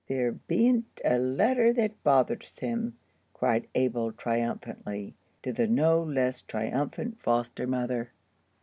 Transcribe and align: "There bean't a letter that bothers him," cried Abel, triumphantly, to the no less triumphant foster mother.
"There 0.07 0.31
bean't 0.31 0.99
a 1.05 1.19
letter 1.19 1.71
that 1.73 2.01
bothers 2.03 2.57
him," 2.57 2.97
cried 3.35 3.67
Abel, 3.75 4.11
triumphantly, 4.11 5.13
to 5.43 5.53
the 5.53 5.67
no 5.67 6.01
less 6.01 6.41
triumphant 6.41 7.21
foster 7.21 7.67
mother. 7.67 8.09